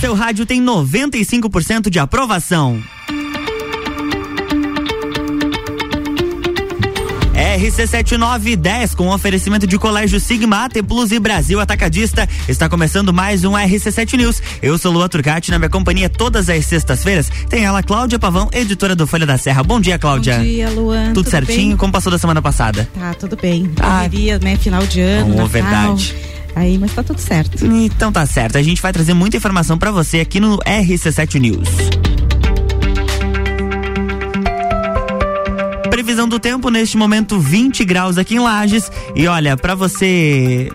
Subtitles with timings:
[0.00, 2.82] Seu rádio tem 95% de aprovação.
[7.34, 12.28] RC7910 com oferecimento de Colégio Sigma, T Plus e Brasil Atacadista.
[12.48, 14.42] Está começando mais um RC7 News.
[14.60, 17.30] Eu sou Lua Turcati, na minha companhia todas as sextas-feiras.
[17.48, 19.62] Tem ela, Cláudia Pavão, editora do Folha da Serra.
[19.62, 20.38] Bom dia, Cláudia.
[20.38, 21.04] Bom dia, Luan.
[21.06, 21.68] Tudo, tudo certinho?
[21.68, 21.76] Bem?
[21.76, 22.88] Como passou da semana passada?
[22.98, 23.70] Tá, tudo bem.
[23.80, 24.02] Ah.
[24.04, 24.56] Correria, né?
[24.56, 25.26] Final de ano.
[25.26, 25.48] Oh, Natal.
[25.48, 26.33] verdade.
[26.54, 27.64] Aí, mas tá tudo certo.
[27.66, 28.56] Então tá certo.
[28.56, 31.68] A gente vai trazer muita informação para você aqui no RC7 News.
[35.90, 38.90] Previsão do tempo neste momento 20 graus aqui em Lages.
[39.14, 40.70] E olha, para você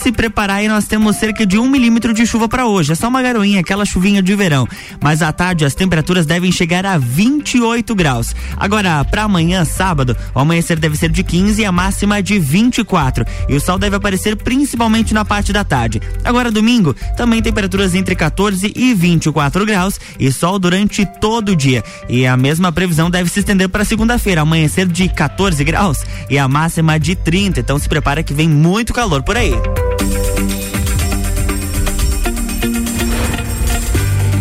[0.00, 2.92] se preparar e nós temos cerca de um milímetro de chuva para hoje.
[2.92, 4.66] É só uma garoinha, aquela chuvinha de verão.
[4.98, 8.34] Mas à tarde as temperaturas devem chegar a 28 graus.
[8.56, 13.26] Agora, para amanhã, sábado, o amanhecer deve ser de 15 e a máxima de 24.
[13.46, 16.00] E o sol deve aparecer principalmente na parte da tarde.
[16.24, 21.84] Agora, domingo, também temperaturas entre 14 e 24 graus e sol durante todo o dia.
[22.08, 25.98] E a mesma previsão deve se estender para segunda-feira, amanhecer de 14 graus
[26.30, 27.60] e a máxima de 30.
[27.60, 29.52] Então se prepara que vem muito calor por aí.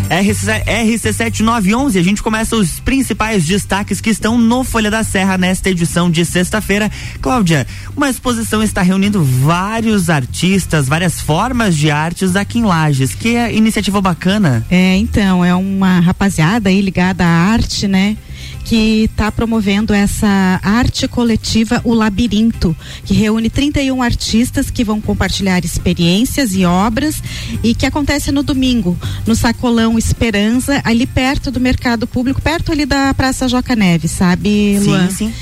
[0.10, 5.70] RC, RC7911, a gente começa os principais destaques que estão no Folha da Serra nesta
[5.70, 6.92] edição de sexta-feira.
[7.22, 7.66] Cláudia,
[7.96, 13.14] uma exposição está reunindo vários artistas, várias formas de artes aqui em Lages.
[13.14, 14.66] Que é iniciativa bacana.
[14.70, 18.18] É, então, é uma rapaziada aí ligada à arte, né?
[18.66, 25.64] Que está promovendo essa arte coletiva O Labirinto, que reúne 31 artistas que vão compartilhar
[25.64, 27.22] experiências e obras
[27.64, 32.86] e que acontece no domingo, no Sacolão Esperança, ali perto do Mercado Público, perto ali
[32.86, 35.10] da Praça Joca Neves, sabe, Luan?
[35.10, 35.34] Sim, sim.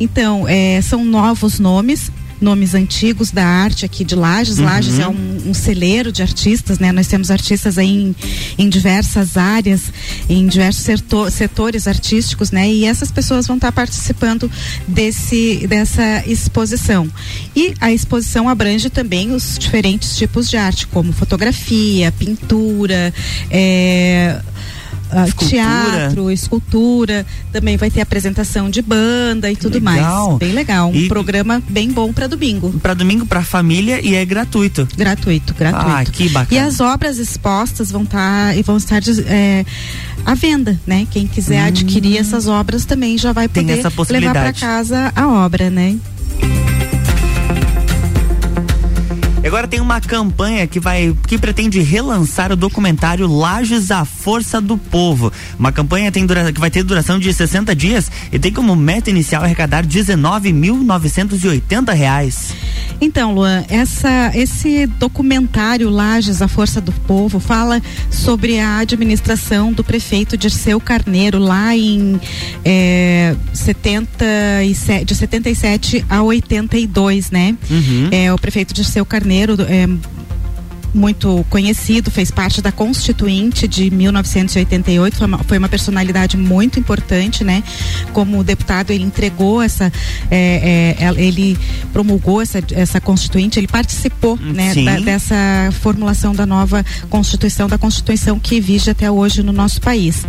[0.00, 2.10] Então, é, são novos nomes
[2.42, 4.58] nomes antigos da arte aqui de Lages.
[4.58, 4.64] Uhum.
[4.64, 6.92] Lages é um, um, celeiro de artistas, né?
[6.92, 8.16] Nós temos artistas aí em,
[8.58, 9.92] em diversas áreas,
[10.28, 12.68] em diversos setor, setores artísticos, né?
[12.70, 14.50] E essas pessoas vão estar participando
[14.86, 17.08] desse dessa exposição.
[17.54, 23.14] E a exposição abrange também os diferentes tipos de arte, como fotografia, pintura,
[23.50, 24.40] é,
[25.26, 25.48] escultura.
[25.50, 30.28] teatro, escultura, também vai ter apresentação de banda e tudo legal.
[30.28, 30.38] mais.
[30.38, 30.90] Bem legal.
[30.90, 32.72] Um e programa bem bom para domingo.
[32.80, 34.88] Para domingo, para família e é gratuito.
[34.96, 35.88] Gratuito, gratuito.
[35.88, 36.60] Ah, que bacana.
[36.60, 39.64] E as obras expostas vão estar tá, vão estar é,
[40.24, 41.06] à venda, né?
[41.10, 41.66] Quem quiser hum.
[41.68, 45.96] adquirir essas obras também já vai poder levar para casa a obra, né?
[49.44, 54.78] Agora tem uma campanha que vai que pretende relançar o documentário Lages a Força do
[54.78, 55.32] Povo.
[55.58, 59.10] Uma campanha tem dura, que vai ter duração de 60 dias e tem como meta
[59.10, 62.54] inicial arrecadar 19.980 reais.
[63.00, 69.82] Então, Luan, essa, esse documentário Lages a Força do Povo fala sobre a administração do
[69.82, 72.20] prefeito Dirceu Carneiro lá em
[72.64, 77.56] é, 77, de 77 a 82, né?
[77.68, 78.08] Uhum.
[78.12, 79.88] É, o prefeito Dirceu Carneiro Carneiro é,
[80.94, 87.42] muito conhecido, fez parte da Constituinte de 1988, foi uma, foi uma personalidade muito importante,
[87.42, 87.64] né?
[88.12, 89.90] Como deputado, ele entregou essa,
[90.30, 91.58] é, é, ele
[91.94, 94.74] promulgou essa, essa Constituinte, ele participou, hum, né?
[94.74, 95.36] Da, dessa
[95.80, 100.26] formulação da nova Constituição, da Constituição que vige até hoje no nosso país.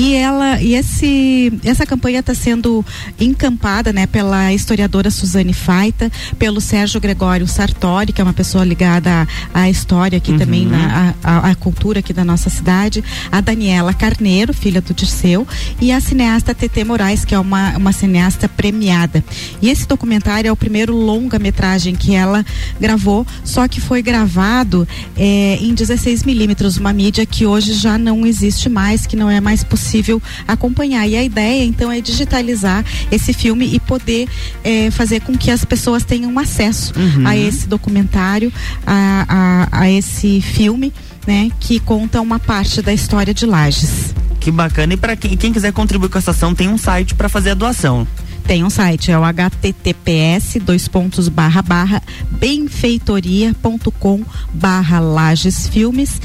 [0.00, 2.82] E ela e esse essa campanha está sendo
[3.20, 9.28] encampada, né, pela historiadora Suzane Faita, pelo Sérgio Gregório Sartori, que é uma pessoa ligada
[9.52, 10.38] à, à história aqui uhum.
[10.38, 15.46] também na à, cultura aqui da nossa cidade, a Daniela Carneiro, filha do Dirceu,
[15.78, 19.22] e a cineasta TT Moraes, que é uma uma cineasta premiada.
[19.60, 22.42] E esse documentário é o primeiro longa-metragem que ela
[22.80, 28.24] gravou, só que foi gravado é, em 16 milímetros, uma mídia que hoje já não
[28.24, 31.06] existe mais, que não é mais possível possível acompanhar.
[31.08, 34.28] E a ideia, então, é digitalizar esse filme e poder
[34.62, 37.26] é, fazer com que as pessoas tenham acesso uhum.
[37.26, 38.52] a esse documentário,
[38.86, 39.26] a,
[39.72, 40.92] a, a esse filme,
[41.26, 44.14] né, que conta uma parte da história de Lages.
[44.38, 44.94] Que bacana.
[44.94, 47.54] E para quem, quem quiser contribuir com essa ação, tem um site para fazer a
[47.54, 48.06] doação
[48.46, 52.02] tem um site, é o https dois pontos barra barra
[52.32, 56.20] benfeitoria.com barra Lages Filmes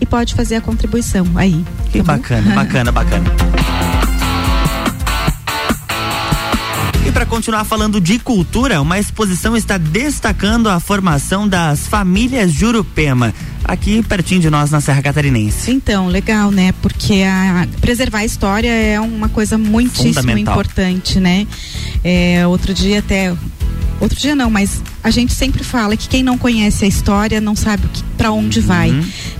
[0.00, 1.64] e pode fazer a contribuição aí.
[1.90, 3.24] Que tá bacana, bacana, bacana.
[7.06, 13.32] E para continuar falando de cultura, uma exposição está destacando a formação das famílias Jurupema,
[13.64, 15.70] aqui pertinho de nós na Serra Catarinense.
[15.70, 16.72] Então, legal, né?
[16.82, 21.46] Porque a, preservar a história é uma coisa muitíssimo importante, né?
[22.02, 23.32] É, outro dia até
[24.00, 27.54] outro dia não, mas a gente sempre fala que quem não conhece a história não
[27.54, 27.88] sabe
[28.18, 28.66] para onde uhum.
[28.66, 28.90] vai,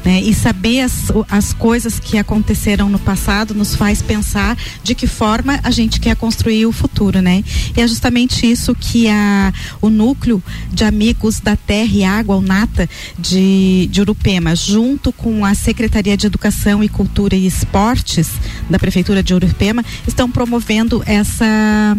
[0.04, 0.20] né?
[0.20, 5.58] E saber as, as coisas que aconteceram no passado nos faz pensar de que forma
[5.64, 7.42] a gente quer construir o futuro, né?
[7.76, 9.52] E é justamente isso que a,
[9.82, 10.40] o núcleo
[10.72, 16.16] de amigos da terra e água, o NATA, de, de Urupema, junto com a Secretaria
[16.16, 18.30] de Educação e Cultura e Esportes
[18.70, 21.96] da Prefeitura de Urupema, estão promovendo essa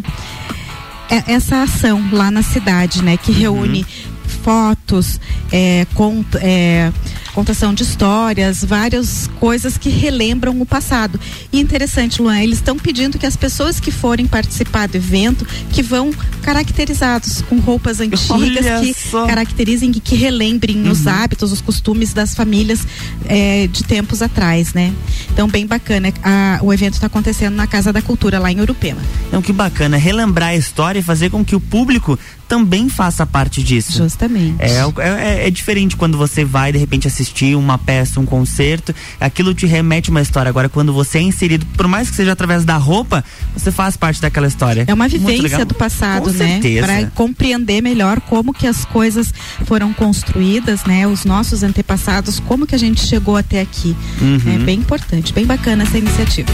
[1.09, 4.29] essa ação lá na cidade, né, que reúne uhum.
[4.43, 5.19] fotos,
[5.51, 6.91] é, cont, é,
[7.37, 11.19] contação de histórias, várias coisas que relembram o passado.
[11.53, 15.83] E interessante, Luan, eles estão pedindo que as pessoas que forem participar do evento, que
[15.83, 16.11] vão
[16.41, 19.27] caracterizados com roupas antigas Olha que só.
[19.27, 20.89] caracterizem e que relembrem uhum.
[20.89, 22.87] os hábitos, os costumes das famílias
[23.25, 24.91] é, de tempos atrás, né?
[25.31, 26.11] Então, bem bacana.
[26.23, 29.01] A, o evento está acontecendo na Casa da Cultura, lá em Urupema.
[29.27, 29.95] Então, que bacana.
[29.95, 32.17] Relembrar a história e fazer com que o público
[32.47, 33.97] também faça parte disso.
[33.97, 34.55] Justamente.
[34.59, 39.53] É, é, é, diferente quando você vai, de repente, assistir uma peça, um concerto, aquilo
[39.53, 40.49] te remete uma história.
[40.49, 43.23] Agora, quando você é inserido, por mais que seja através da roupa,
[43.55, 44.85] você faz parte daquela história.
[44.87, 46.59] É uma vivência do passado, Com né?
[46.81, 49.33] Para compreender melhor como que as coisas
[49.65, 51.05] foram construídas, né?
[51.07, 53.95] Os nossos antepassados, como que a gente chegou até aqui.
[54.21, 54.55] Uhum.
[54.55, 56.49] É bem importante, bem bacana essa iniciativa.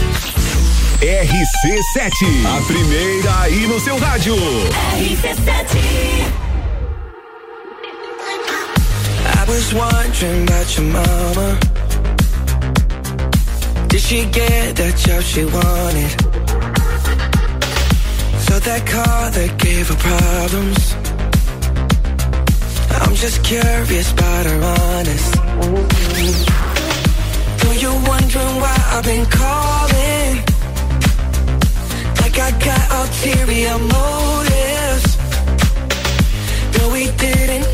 [1.00, 4.34] RC7, a primeira aí no seu rádio.
[4.96, 5.83] RC7.
[9.74, 11.58] Wondering about your mama.
[13.88, 16.10] Did she get that job she wanted?
[18.46, 20.94] So that car that gave her problems.
[23.02, 25.32] I'm just curious about her honest.
[27.60, 30.54] Though you're wondering why I've been calling
[32.20, 35.16] like I got ulterior motives.
[36.78, 37.73] No, we didn't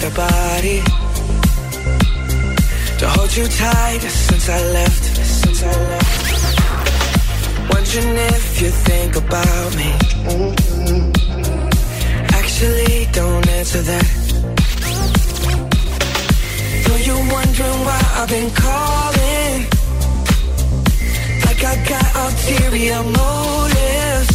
[0.00, 0.80] got a body
[2.98, 5.04] to hold you tight since I left.
[5.14, 6.20] Since I left.
[7.72, 9.90] Wondering if you think about me.
[12.40, 14.08] Actually, don't answer that.
[16.84, 19.56] Though you're wondering why I've been calling,
[21.46, 24.34] like I got ulterior motives.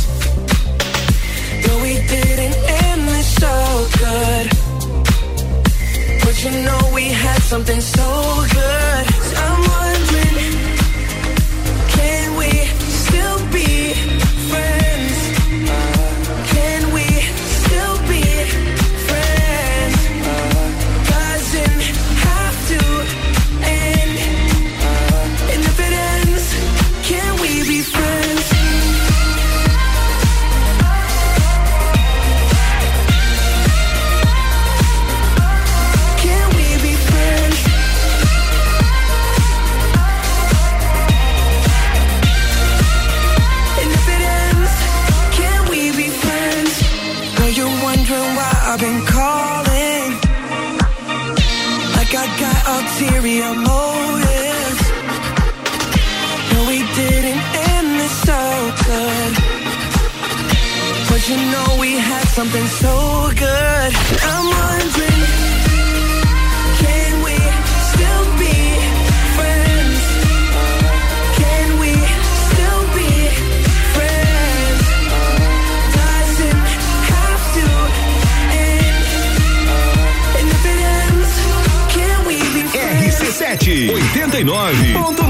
[1.63, 3.53] Though we didn't end this so
[3.99, 4.38] good.
[6.41, 9.05] You know we had something so good.
[9.35, 9.88] I'm
[62.39, 62.95] something so
[63.35, 63.91] good.
[64.31, 65.23] I'm wondering,
[66.83, 67.35] can we
[67.91, 68.55] still be
[69.35, 69.99] friends?
[71.41, 71.91] Can we
[72.47, 73.11] still be
[73.95, 74.83] friends?
[75.99, 76.67] Doesn't
[77.11, 77.67] have to
[78.55, 79.03] end.
[80.39, 81.31] And if it ends,
[81.95, 83.19] can we be friends?
[83.19, 83.43] RC7
[84.15, 85.29] 89.9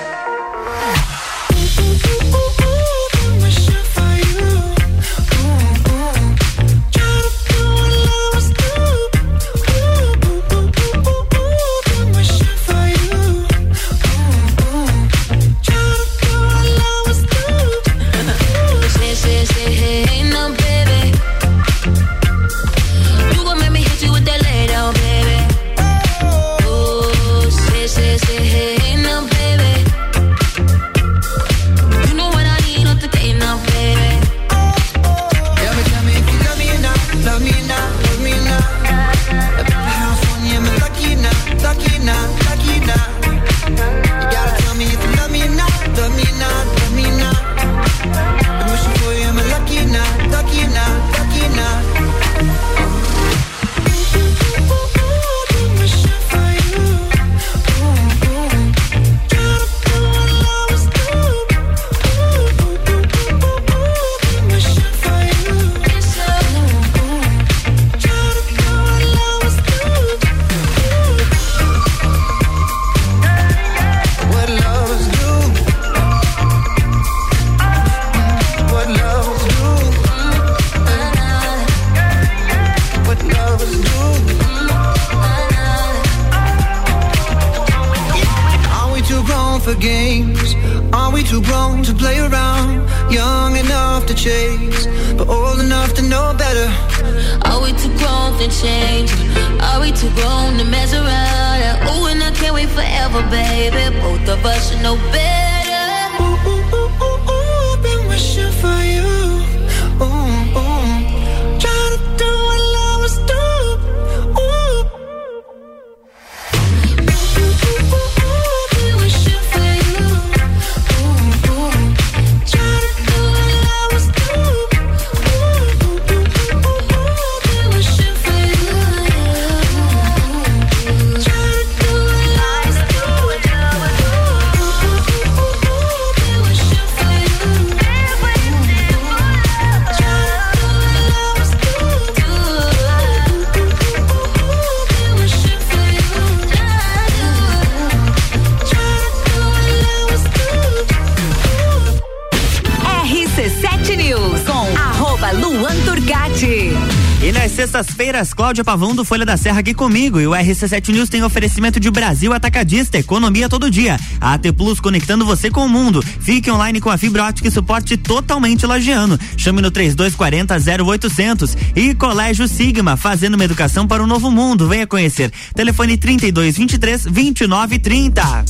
[158.21, 161.79] Sextas-feiras, Cláudia Pavão do Folha da Serra aqui comigo e o RC7 News tem oferecimento
[161.79, 163.99] de Brasil Atacadista, economia todo dia.
[164.19, 166.01] A AT Plus conectando você com o mundo.
[166.01, 169.19] Fique online com a fibra ótica e suporte totalmente lagiano.
[169.37, 174.67] Chame no 3240 0800 e Colégio Sigma, fazendo uma educação para o um novo mundo.
[174.67, 175.31] Venha conhecer.
[175.53, 178.45] Telefone 3223 2930.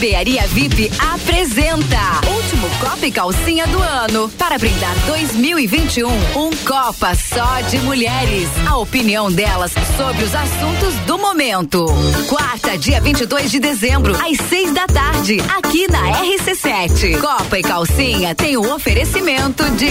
[0.00, 1.98] Barbearia VIP apresenta
[2.34, 4.30] Último Copa e Calcinha do ano.
[4.30, 8.48] Para brindar 2021, um Copa só de mulheres.
[8.66, 11.84] A opinião delas sobre os assuntos do momento.
[12.30, 17.20] Quarta, dia 22 de dezembro, às seis da tarde, aqui na RC7.
[17.20, 19.90] Copa e Calcinha tem o um oferecimento de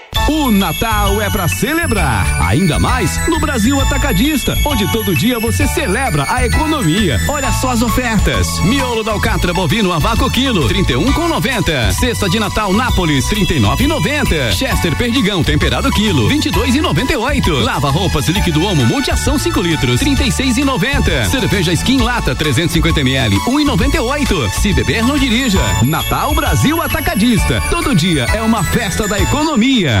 [0.31, 6.25] o Natal é para celebrar, ainda mais no Brasil Atacadista, onde todo dia você celebra
[6.29, 7.19] a economia.
[7.27, 11.91] Olha só as ofertas: miolo da alcatra bovino a vácuo quilo, 31 com 90.
[11.91, 14.51] Cesta de Natal Nápoles, 39,90.
[14.53, 17.63] Chester Perdigão temperado quilo, 22,98.
[17.63, 21.25] Lava roupas líquido Omo multiação 5 litros, 36,90.
[21.25, 24.49] Cerveja Skin lata 350 ml, 1,98.
[24.53, 25.61] Se beber não dirija.
[25.83, 27.61] Natal Brasil Atacadista.
[27.69, 30.00] Todo dia é uma festa da economia.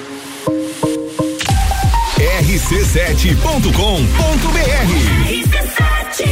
[2.51, 3.71] rc7.com.br.
[5.25, 6.27] RC7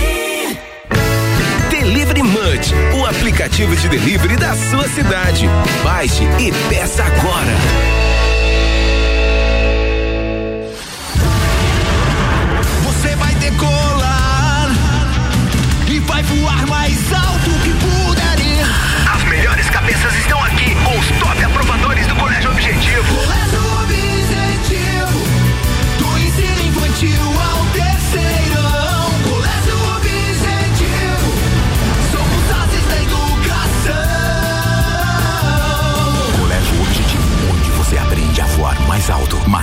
[1.70, 5.48] Delivery Munch, o aplicativo de delivery da sua cidade.
[5.82, 8.09] Baixe e peça agora.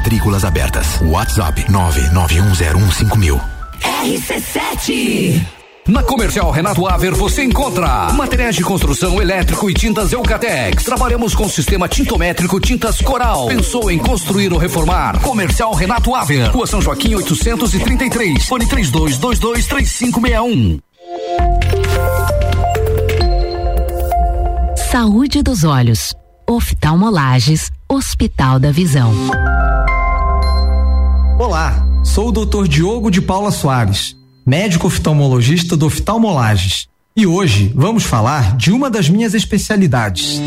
[0.06, 1.00] Matrículas abertas.
[1.02, 3.40] WhatsApp 991015000.
[4.04, 5.44] RC7
[5.88, 10.84] na Comercial Renato Aver você encontra materiais de construção elétrico e tintas Eucatex.
[10.84, 13.48] Trabalhamos com sistema tintométrico Tintas Coral.
[13.48, 15.20] Pensou em construir ou reformar?
[15.20, 16.52] Comercial Renato Aver.
[16.52, 18.46] Rua São Joaquim 833.
[18.46, 20.78] Fone 32223561.
[24.92, 26.14] Saúde dos olhos.
[26.48, 27.72] Oftalmolages.
[27.88, 29.12] Hospital da Visão.
[31.38, 32.66] Olá, sou o Dr.
[32.66, 34.16] Diogo de Paula Soares
[34.46, 36.86] médico oftalmologista do Oftalmolages.
[37.16, 40.40] E hoje vamos falar de uma das minhas especialidades.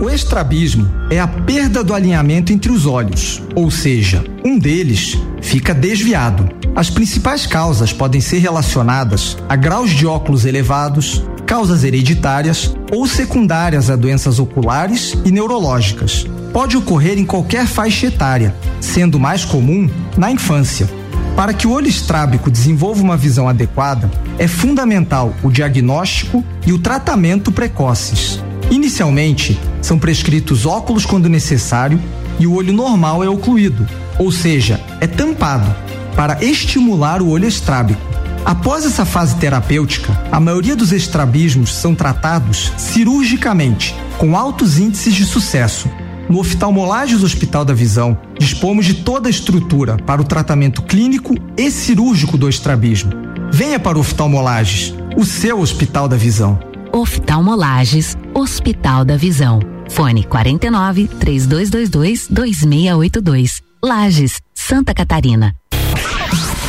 [0.00, 5.74] O estrabismo é a perda do alinhamento entre os olhos, ou seja, um deles fica
[5.74, 6.48] desviado.
[6.74, 13.90] As principais causas podem ser relacionadas a graus de óculos elevados, causas hereditárias ou secundárias
[13.90, 16.24] a doenças oculares e neurológicas.
[16.52, 20.88] Pode ocorrer em qualquer faixa etária, sendo mais comum na infância.
[21.34, 24.08] Para que o olho estrábico desenvolva uma visão adequada,
[24.38, 28.40] é fundamental o diagnóstico e o tratamento precoces.
[28.70, 32.00] Inicialmente, são prescritos óculos quando necessário
[32.38, 33.88] e o olho normal é ocluído,
[34.20, 35.74] ou seja, é tampado,
[36.14, 38.09] para estimular o olho estrábico.
[38.44, 45.24] Após essa fase terapêutica, a maioria dos estrabismos são tratados cirurgicamente, com altos índices de
[45.24, 45.90] sucesso.
[46.28, 51.70] No Oftalmolages Hospital da Visão, dispomos de toda a estrutura para o tratamento clínico e
[51.70, 53.12] cirúrgico do estrabismo.
[53.52, 56.58] Venha para o Oftalmolages, o seu Hospital da Visão.
[56.92, 59.60] Oftalmolages, Hospital da Visão.
[59.90, 63.60] Fone 49 3222 2682.
[63.82, 65.54] Lages, Santa Catarina.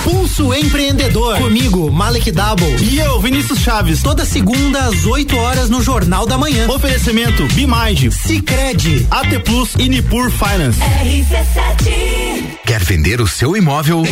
[0.03, 1.37] Pulso Empreendedor.
[1.37, 2.75] Comigo, Malek Double.
[2.81, 4.01] E eu, Vinícius Chaves.
[4.01, 6.67] Toda segunda às 8 horas no Jornal da Manhã.
[6.69, 10.79] Oferecimento Bimage, Cicred, AT Plus e Nipur Finance.
[10.79, 12.57] RC7.
[12.65, 14.03] Quer vender o seu imóvel?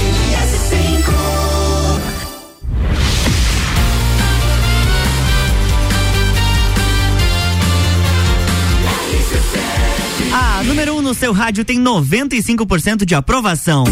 [10.31, 13.85] A número 1 um no seu rádio tem 95% de aprovação.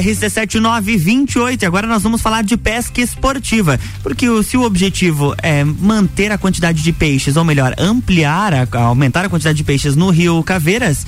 [0.00, 1.64] RC7928.
[1.64, 3.78] Agora nós vamos falar de pesca esportiva.
[4.02, 8.78] Porque o, se o objetivo é manter a quantidade de peixes, ou melhor, ampliar, a,
[8.78, 11.06] aumentar a quantidade de peixes no rio Caveiras,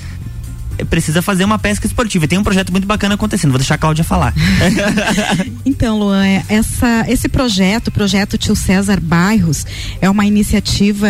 [0.85, 2.27] precisa fazer uma pesca esportiva.
[2.27, 3.51] Tem um projeto muito bacana acontecendo.
[3.51, 4.33] Vou deixar a Cláudia falar.
[5.65, 9.65] então, Luan, é, essa, esse projeto, o projeto Tio César Bairros,
[10.01, 11.07] é uma iniciativa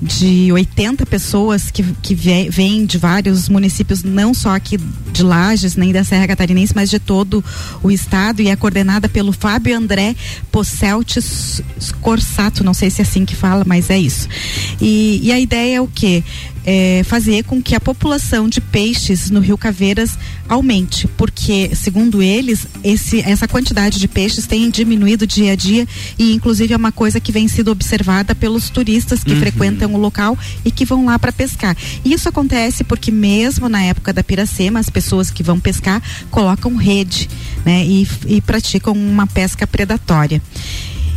[0.00, 4.78] de 80 pessoas que, que vêm de vários municípios, não só aqui
[5.12, 7.44] de Lages, nem da Serra Catarinense, mas de todo
[7.82, 10.14] o estado e é coordenada pelo Fábio André
[10.50, 11.18] Posselt
[12.00, 14.28] Corsato, não sei se é assim que fala, mas é isso.
[14.80, 16.22] E, e a ideia é o quê?
[16.64, 22.66] É, fazer com que a população de peixes no Rio Caveiras aumente, porque, segundo eles,
[22.82, 25.86] esse, essa quantidade de peixes tem diminuído dia a dia
[26.18, 29.40] e, inclusive, é uma coisa que vem sendo observada pelos turistas que uhum.
[29.40, 31.76] frequentam o local e que vão lá para pescar.
[32.04, 36.76] E isso acontece porque, mesmo na época da piracema, as pessoas que vão pescar colocam
[36.76, 37.28] rede
[37.64, 40.42] né, e, e praticam uma pesca predatória.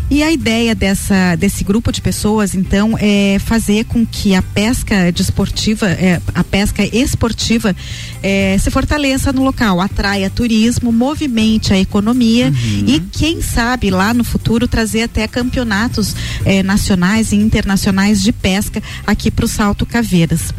[0.09, 5.11] E a ideia dessa, desse grupo de pessoas, então, é fazer com que a pesca
[5.11, 7.75] desportiva, é, a pesca esportiva,
[8.23, 12.53] é, se fortaleça no local, atraia turismo, movimente a economia
[12.87, 16.15] e, quem sabe, lá no futuro, trazer até campeonatos
[16.45, 20.53] é, nacionais e internacionais de pesca aqui para o Salto Caveiras.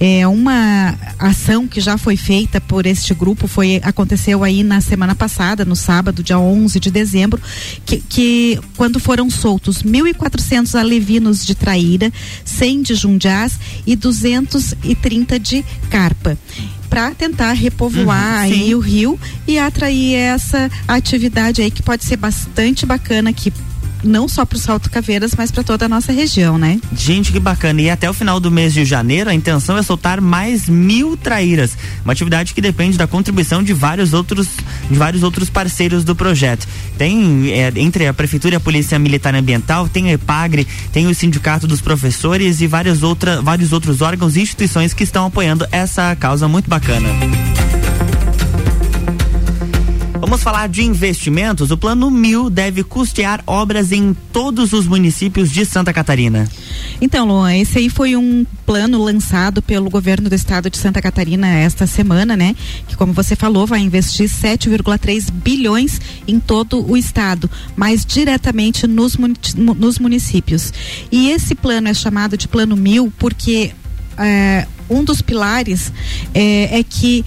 [0.00, 5.14] É uma ação que já foi feita por este grupo, foi aconteceu aí na semana
[5.14, 7.40] passada, no sábado, dia 11 de dezembro,
[7.84, 12.12] que, que quando foram soltos 1.400 alevinos de traíra,
[12.44, 16.36] 100 de jundiás e 230 de carpa
[16.88, 22.86] para tentar repovoar Uhum, o rio e atrair essa atividade aí que pode ser bastante
[22.86, 23.52] bacana aqui
[24.04, 26.80] não só para o Salto Caveiras, mas para toda a nossa região, né?
[26.96, 27.80] Gente, que bacana.
[27.80, 31.76] E até o final do mês de janeiro, a intenção é soltar mais mil traíras.
[32.04, 34.48] Uma atividade que depende da contribuição de vários outros,
[34.90, 36.66] de vários outros parceiros do projeto.
[36.96, 41.14] Tem, é, entre a Prefeitura e a Polícia Militar Ambiental, tem a EPAGRE, tem o
[41.14, 46.14] Sindicato dos Professores e várias outra, vários outros órgãos e instituições que estão apoiando essa
[46.16, 47.08] causa muito bacana.
[50.26, 51.70] Vamos falar de investimentos.
[51.70, 56.48] O Plano Mil deve custear obras em todos os municípios de Santa Catarina.
[56.98, 61.46] Então, Luan, esse aí foi um plano lançado pelo governo do estado de Santa Catarina
[61.46, 62.56] esta semana, né?
[62.88, 69.18] Que, como você falou, vai investir 7,3 bilhões em todo o estado, mas diretamente nos,
[69.18, 70.72] nos municípios.
[71.12, 73.72] E esse plano é chamado de Plano Mil porque
[74.16, 75.92] é, um dos pilares
[76.32, 77.24] é, é que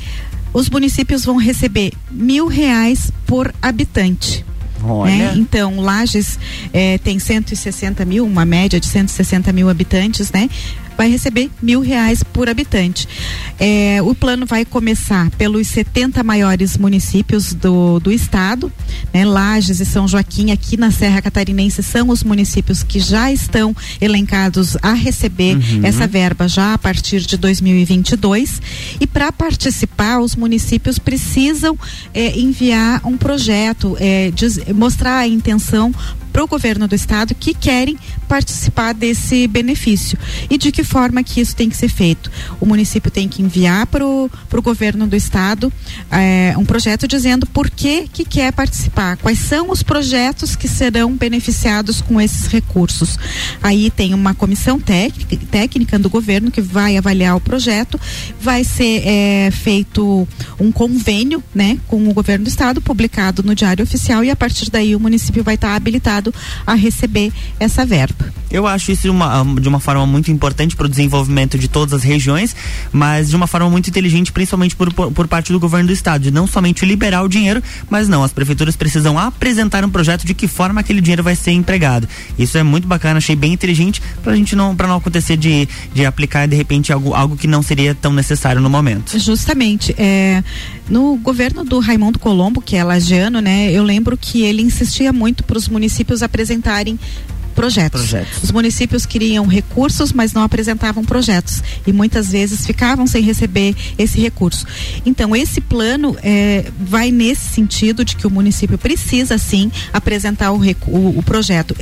[0.54, 4.46] os municípios vão receber mil reais por habitante.
[4.84, 5.12] Olha.
[5.12, 5.34] né?
[5.36, 6.40] Então, Lages
[6.72, 10.50] eh, tem 160 mil, uma média de 160 mil habitantes, né?
[10.98, 13.08] Vai receber mil reais por habitante.
[13.60, 18.72] Eh, o plano vai começar pelos 70 maiores municípios do, do estado,
[19.14, 19.24] né?
[19.24, 24.76] Lages e São Joaquim, aqui na Serra Catarinense, são os municípios que já estão elencados
[24.82, 25.82] a receber Uhum.
[25.84, 28.62] essa verba já a partir de 2022.
[29.00, 31.78] E para participar, os municípios precisam
[32.14, 33.96] eh, enviar um projeto,
[34.34, 35.94] diz- mostrar a intenção
[36.38, 37.97] para o governo do estado que querem
[38.28, 42.32] participar desse benefício e de que forma que isso tem que ser feito.
[42.62, 44.30] O município tem que enviar para o
[44.62, 45.73] governo do estado
[46.12, 51.17] eh, um projeto dizendo por que que quer participar, quais são os projetos que serão
[51.17, 53.17] beneficiados com esses recursos.
[53.63, 58.00] Aí tem uma comissão técnica, técnica do governo que vai avaliar o projeto,
[58.39, 60.28] vai ser eh, feito
[60.60, 64.69] um convênio, né, com o governo do estado, publicado no Diário Oficial e a partir
[64.69, 66.27] daí o município vai estar habilitado
[66.66, 68.34] a receber essa verba.
[68.50, 72.04] Eu acho isso uma, de uma forma muito importante para o desenvolvimento de todas as
[72.04, 72.56] regiões,
[72.94, 76.24] mas de uma forma muito inteligente, principalmente por, por, por parte do governo do estado,
[76.24, 80.34] de não somente liberar o dinheiro, mas não, as prefeituras precisam apresentar um projeto de
[80.34, 82.08] que forma aquele dinheiro vai ser empregado.
[82.40, 86.06] Isso é muito bacana, achei bem inteligente para gente não, para não acontecer de, de
[86.06, 89.18] aplicar de repente algo, algo que não seria tão necessário no momento.
[89.20, 89.94] Justamente.
[89.98, 90.44] É,
[90.90, 95.44] no governo do Raimundo Colombo, que é lagiano, né, eu lembro que ele insistia muito
[95.44, 96.98] para os municípios apresentarem
[97.58, 98.02] projetos.
[98.02, 98.43] Projetos.
[98.43, 104.20] Os municípios queriam recursos, mas não apresentavam projetos e muitas vezes ficavam sem receber esse
[104.22, 104.63] recurso.
[105.04, 110.62] Então esse plano é, vai nesse sentido de que o município precisa sim apresentar o,
[110.88, 111.76] o, o projeto.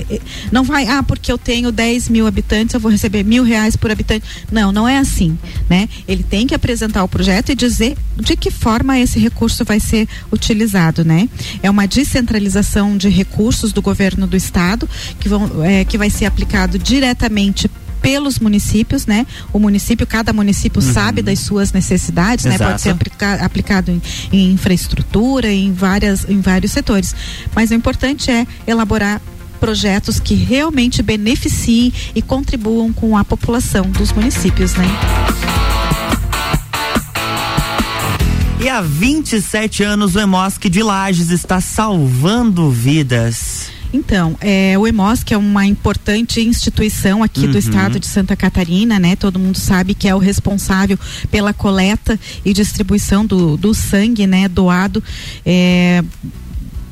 [0.49, 3.91] Não vai, ah, porque eu tenho 10 mil habitantes, eu vou receber mil reais por
[3.91, 4.25] habitante.
[4.49, 5.37] Não, não é assim,
[5.69, 5.89] né?
[6.07, 10.07] Ele tem que apresentar o projeto e dizer de que forma esse recurso vai ser
[10.31, 11.27] utilizado, né?
[11.61, 14.87] É uma descentralização de recursos do governo do estado
[15.19, 17.69] que vão, é, que vai ser aplicado diretamente
[18.01, 19.25] pelos municípios, né?
[19.51, 20.93] O município, cada município Uhum.
[20.93, 22.51] sabe das suas necessidades, né?
[22.51, 22.81] Pode Exato.
[22.83, 23.99] ser aplica- aplicado em,
[24.31, 27.15] em infraestrutura, em várias, em vários setores.
[27.55, 29.19] Mas o importante é elaborar
[29.59, 34.85] projetos que realmente beneficiem e contribuam com a população dos municípios, né?
[38.59, 43.69] E há 27 anos o Emosc de Lages está salvando vidas.
[43.95, 47.51] Então, é, o EMOSC é uma importante instituição aqui Uhum.
[47.51, 49.15] do estado de Santa Catarina, né?
[49.15, 50.99] Todo mundo sabe que é o responsável
[51.31, 54.49] pela coleta e distribuição do, do sangue, né?
[54.49, 55.01] Doado.
[55.45, 56.03] É,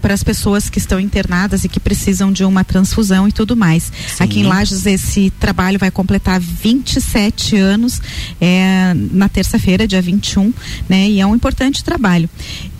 [0.01, 3.89] para as pessoas que estão internadas e que precisam de uma transfusão e tudo mais.
[4.19, 8.01] Aqui em Lages esse trabalho vai completar 27 anos
[8.41, 10.53] é, na terça-feira, dia 21,
[10.89, 11.07] né?
[11.07, 12.29] E é um importante trabalho.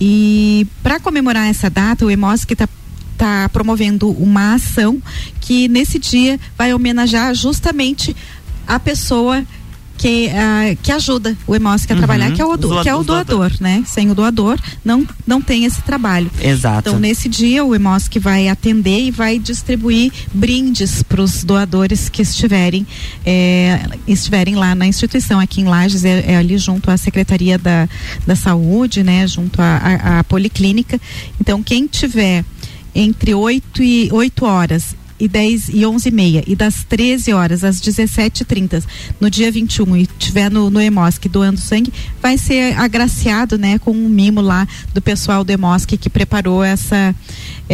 [0.02, 2.68] E para comemorar essa data, o EMOSC está
[3.14, 5.02] está promovendo uma ação
[5.40, 8.16] que nesse dia vai homenagear justamente
[8.68, 9.44] a pessoa
[9.96, 12.00] que, ah, que ajuda o EMOSC a Uhum.
[12.00, 13.84] trabalhar, que é o, do- que é o doador, né?
[13.88, 16.30] Sem o doador, não, não tem esse trabalho.
[16.42, 16.90] Exato.
[16.90, 22.22] Então, nesse dia, o EMOSC vai atender e vai distribuir brindes para os doadores que
[22.24, 22.86] estiverem,
[23.26, 27.88] eh, estiverem lá na instituição, aqui em Lages, é, é ali junto à Secretaria da,
[28.28, 29.26] da Saúde, né?
[29.28, 31.00] Junto à, à, à Policlínica.
[31.40, 32.44] Então, quem tiver
[32.96, 37.64] entre 8 e 8 horas e 10 e 11 e meia e das 13 horas
[37.64, 38.84] às 17h30
[39.22, 43.92] no dia 21 e tiver no, no EMOSC doando sangue, vai ser agraciado né, com
[43.92, 47.16] um mimo lá do pessoal do EMOSC que preparou essa,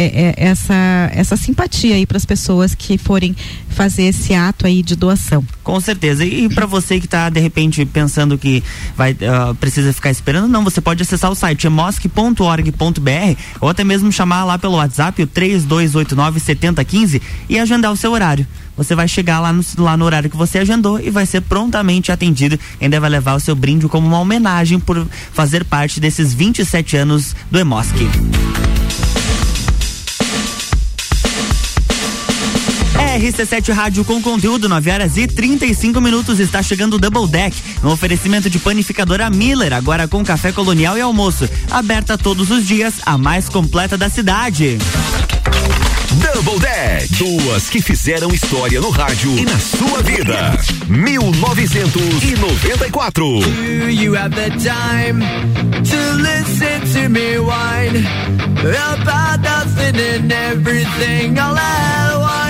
[0.00, 3.36] é, é, essa, essa simpatia aí para as pessoas que forem
[3.68, 5.44] fazer esse ato aí de doação.
[5.62, 6.24] Com certeza.
[6.24, 8.64] E para você que está de repente pensando que
[8.96, 14.10] vai ah, precisa ficar esperando, não, você pode acessar o site emosc.org.br ou até mesmo
[14.10, 18.46] chamar lá pelo WhatsApp o 3289 7015 e agendar o seu horário.
[18.78, 22.10] Você vai chegar lá no, lá no horário que você agendou e vai ser prontamente
[22.10, 22.58] atendido.
[22.80, 27.36] Ainda vai levar o seu brinde como uma homenagem por fazer parte desses 27 anos
[27.50, 27.94] do Emosc.
[33.18, 36.38] RC7 Rádio com conteúdo, 9 horas e 35 minutos.
[36.38, 41.00] Está chegando o Double Deck, no oferecimento de panificadora Miller, agora com café colonial e
[41.00, 41.48] almoço.
[41.70, 44.78] Aberta todos os dias, a mais completa da cidade.
[46.34, 47.08] Double Deck.
[47.16, 50.56] Duas que fizeram história no rádio e na sua vida.
[50.88, 53.40] 1994.
[53.40, 55.20] Do you have the time
[55.82, 58.06] to listen to me whine
[58.58, 62.49] about nothing and everything all at once?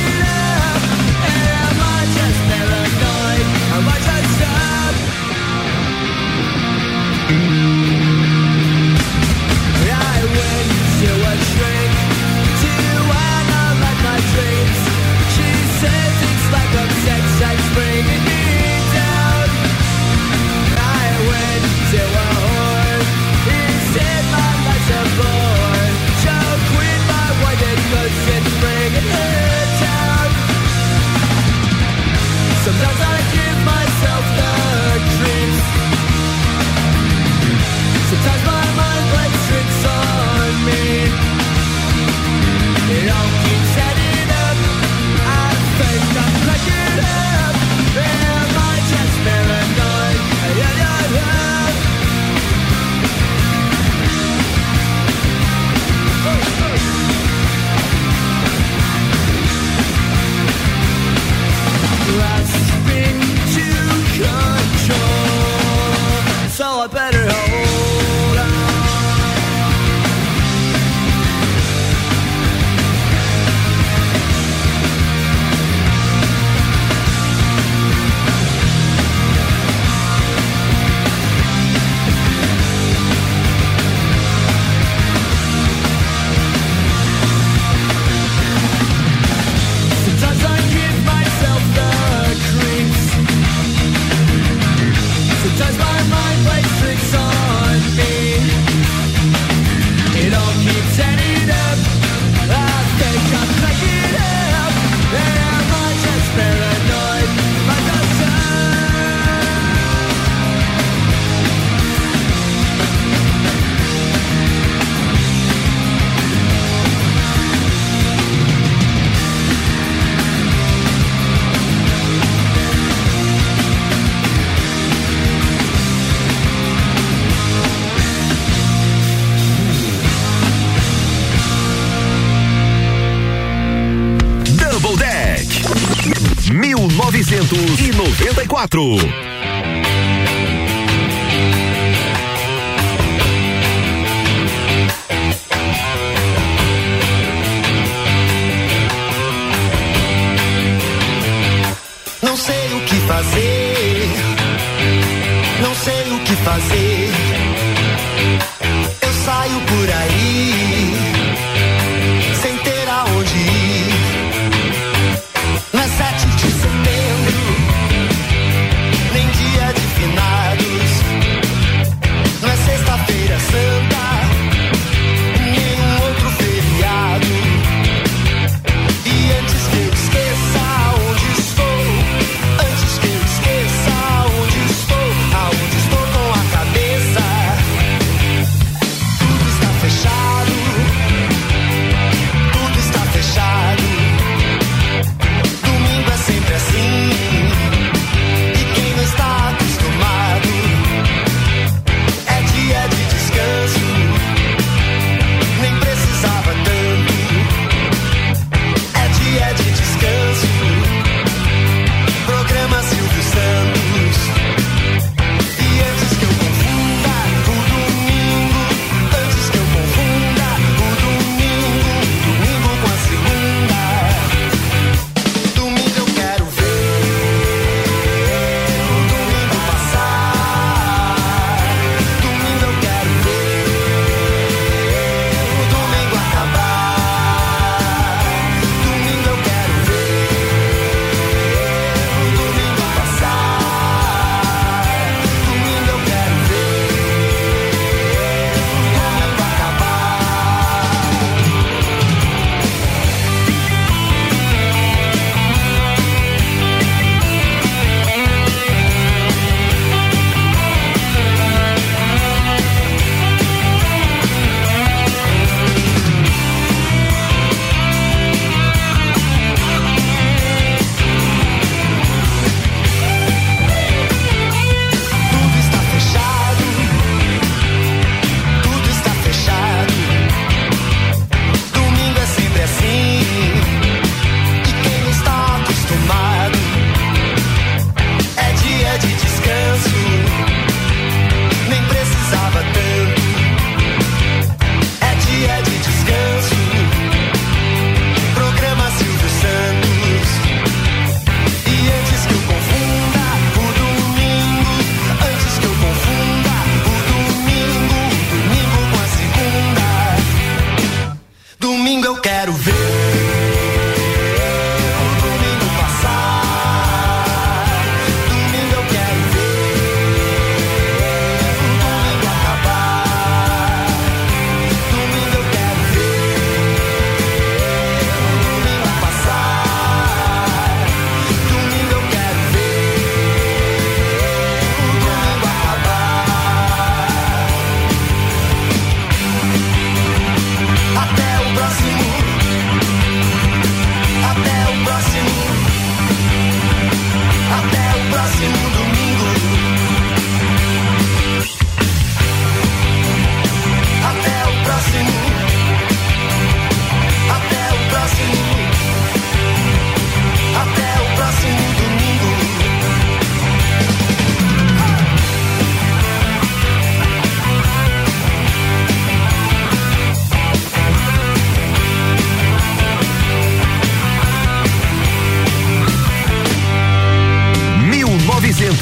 [138.67, 139.20] 1994.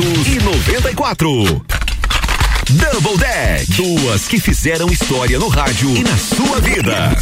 [0.03, 1.65] 1994.
[2.69, 3.71] Double Deck.
[3.73, 7.17] Duas que fizeram história no rádio e na sua vida.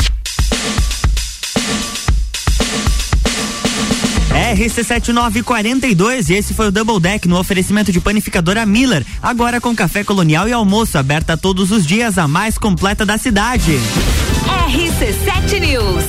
[4.56, 10.04] RC7942 e esse foi o Double Deck no oferecimento de panificadora Miller, agora com café
[10.04, 13.80] colonial e almoço aberta todos os dias, a mais completa da cidade.
[14.68, 16.06] RC7 News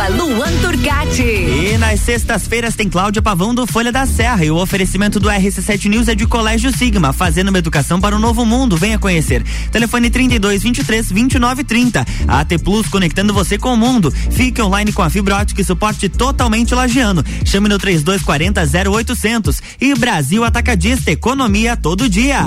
[0.00, 1.22] arroba Luan Turcati.
[1.22, 5.88] E nas sextas-feiras tem Cláudia Pavão do Folha da Serra e o oferecimento do RC7
[5.88, 8.76] News é de Colégio Sigma, fazendo uma educação para o novo mundo.
[8.76, 9.44] Venha conhecer.
[9.70, 12.06] Telefone 32 23 29 30.
[12.26, 14.10] A AT Plus conectando você com o mundo.
[14.10, 17.22] Fique online com a fibra ótica e suporte totalmente lagiano.
[17.44, 19.62] Chame no 3240 0800.
[19.80, 22.46] E Brasil Atacadista, economia todo dia.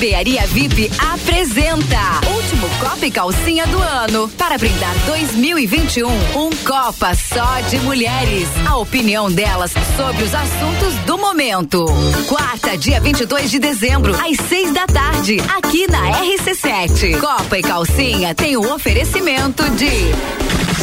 [0.00, 1.98] Barbearia VIP apresenta
[2.34, 4.30] Último Copa e Calcinha do ano.
[4.30, 8.48] Para brindar 2021, um Copa só de mulheres.
[8.66, 11.84] A opinião delas sobre os assuntos do momento.
[12.26, 17.20] Quarta, dia 22 de dezembro, às seis da tarde, aqui na RC7.
[17.20, 20.59] Copa e Calcinha tem o oferecimento de.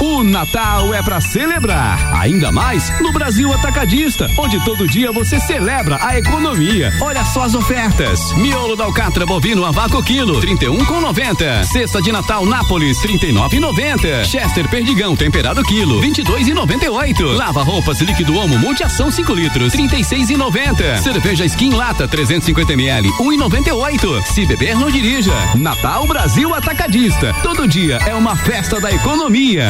[0.00, 5.98] o Natal é para celebrar, ainda mais no Brasil Atacadista, onde todo dia você celebra
[6.00, 6.90] a economia.
[7.02, 11.64] Olha só as ofertas: miolo da alcatra bovino a vácuo quilo, 31 com 90.
[11.64, 14.24] Cesta de Natal Nápoles, 39,90.
[14.24, 17.36] Chester Perdigão temperado quilo, 22,98.
[17.36, 20.96] Lava roupas líquido Omo multiação 5 litros, 36,90.
[21.02, 24.24] Cerveja Skin Lata 350 ml, 1,98.
[24.24, 25.34] Se beber não dirija.
[25.56, 27.34] Natal Brasil Atacadista.
[27.42, 29.69] Todo dia é uma festa da economia.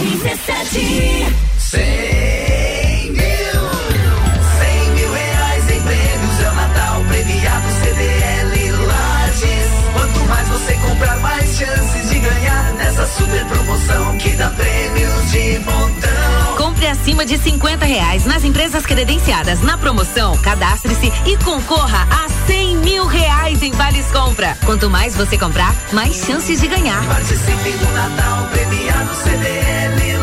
[0.00, 1.26] RC7
[1.58, 3.22] 100 mil.
[4.58, 9.70] 100 mil reais em prêmios É o Natal premiado CDL Lages.
[9.92, 15.11] Quanto mais você comprar, mais chances de ganhar Nessa super promoção que dá prêmios
[16.92, 23.06] acima de 50 reais nas empresas credenciadas na promoção, cadastre-se e concorra a 100 mil
[23.06, 24.56] reais em vales compra.
[24.64, 27.02] Quanto mais você comprar, mais chances de ganhar.
[27.06, 30.22] Participe do Natal premiado CDL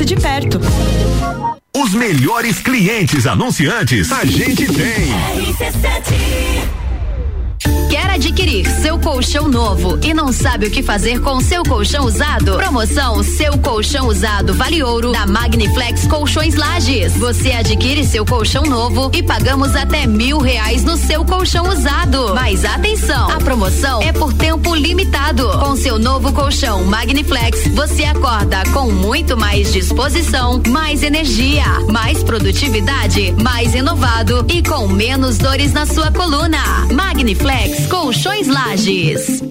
[0.05, 0.59] de perto.
[1.75, 6.80] Os melhores clientes anunciantes a gente tem.
[7.89, 12.55] Quer adquirir seu colchão novo e não sabe o que fazer com seu colchão usado?
[12.55, 17.13] Promoção Seu Colchão Usado Vale Ouro da Magniflex Colchões Lages.
[17.17, 22.33] Você adquire seu colchão novo e pagamos até mil reais no seu colchão usado.
[22.33, 25.49] Mas atenção, a promoção é por tempo limitado.
[25.59, 33.33] Com seu novo colchão Magniflex, você acorda com muito mais disposição, mais energia, mais produtividade,
[33.43, 36.87] mais inovado e com menos dores na sua coluna.
[36.91, 37.50] Magniflex
[37.89, 39.41] Colchões Lages.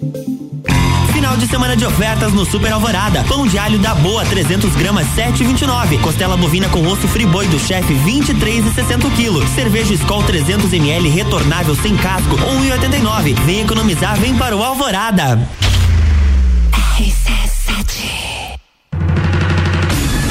[1.12, 3.22] Final de semana de ofertas no Super Alvorada.
[3.24, 6.01] Pão de alho da Boa 300 gramas 7,29.
[6.01, 9.55] Costela bovina com osso friboi do chefe 23,60 kg.
[9.55, 13.34] Cerveja Skol 300 ml retornável sem casco 1,89.
[13.44, 15.38] Vem economizar, vem para o Alvorada.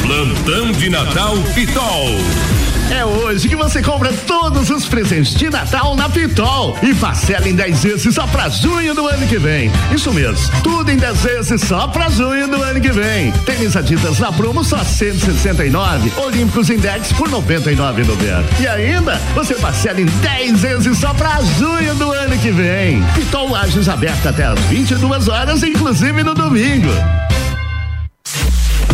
[0.02, 2.59] Plantão de Natal Pitol.
[2.92, 7.54] É hoje que você compra todos os presentes de Natal na Pitol e parcela em
[7.54, 9.72] 10 vezes só pra junho do ano que vem.
[9.94, 13.32] Isso mesmo, tudo em 10 vezes só pra junho do ano que vem.
[13.46, 18.44] Tênis Adidas na promo só 169, Olímpicos Index por 99,90.
[18.60, 23.04] E ainda, você parcela em 10 vezes só pra junho do ano que vem.
[23.14, 26.90] Pitol Lages aberta até às 22 horas, inclusive no domingo.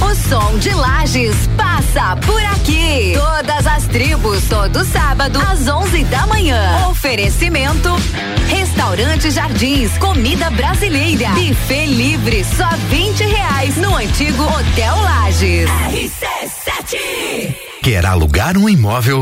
[0.01, 1.47] O som de Lages
[1.95, 3.13] passa por aqui.
[3.15, 6.87] Todas as tribos, todo sábado, às 11 da manhã.
[6.89, 7.89] Oferecimento:
[8.49, 11.29] Restaurante Jardins, comida brasileira.
[11.29, 15.69] Buffet livre, só 20 reais no antigo Hotel Lages.
[15.69, 17.55] RC7.
[17.81, 19.21] Quer alugar um imóvel?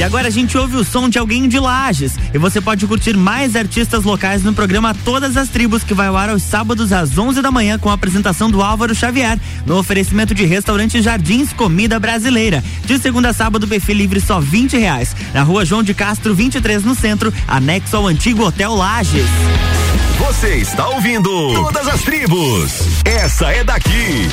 [0.00, 2.14] E agora a gente ouve o som de alguém de Lages.
[2.32, 6.16] E você pode curtir mais artistas locais no programa Todas as Tribos, que vai ao
[6.16, 10.34] ar aos sábados às 11 da manhã com a apresentação do Álvaro Xavier, no oferecimento
[10.34, 12.64] de restaurante Jardins Comida Brasileira.
[12.86, 15.14] De segunda a sábado, buffet livre só 20 reais.
[15.34, 19.28] Na rua João de Castro, 23 no centro, anexo ao antigo Hotel Lages.
[20.18, 22.72] Você está ouvindo Todas as Tribos.
[23.04, 24.30] Essa é daqui.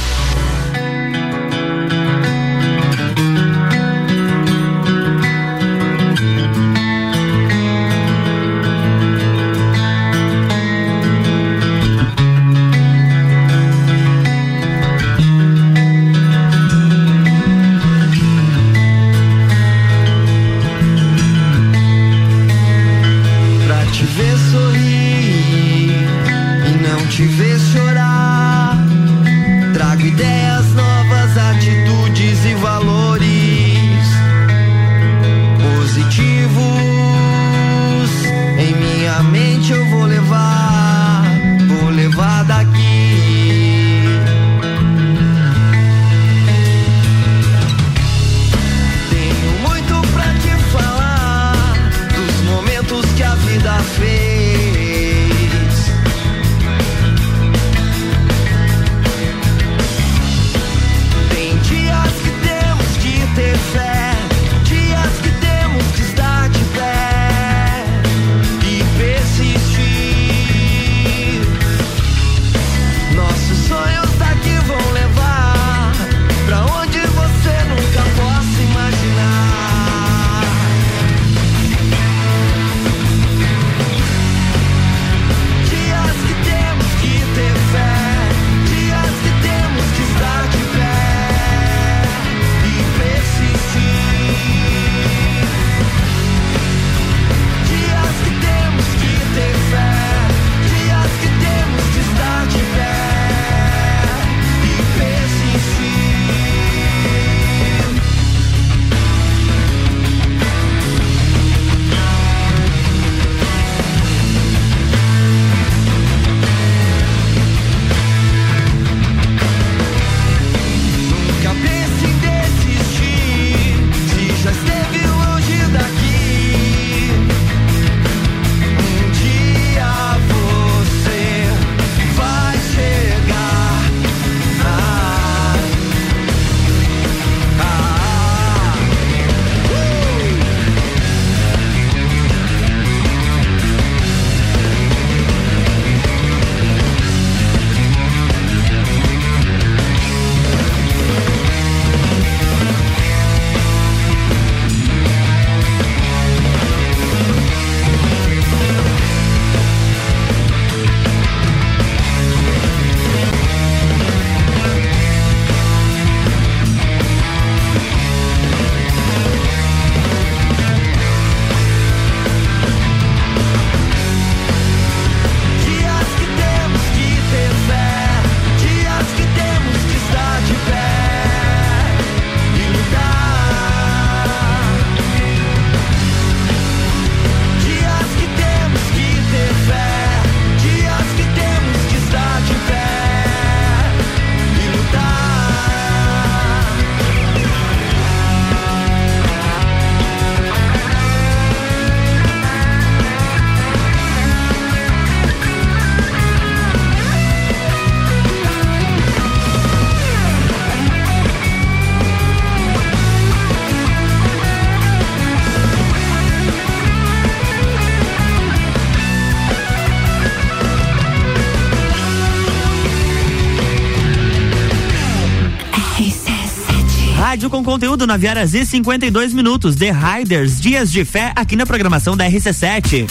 [227.47, 229.75] Rádio com conteúdo na Viara Z 52 minutos.
[229.75, 233.07] The Riders, Dias de Fé, aqui na programação da RC7.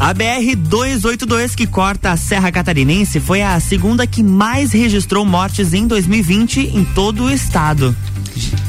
[0.00, 5.72] A BR 282 que corta a Serra Catarinense foi a segunda que mais registrou mortes
[5.72, 7.96] em 2020 em todo o estado.